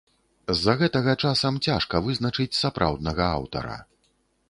[0.55, 3.81] З-за гэтага часам цяжка вызначыць сапраўднага аўтара.